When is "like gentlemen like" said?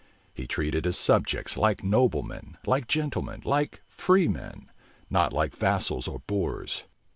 2.65-3.83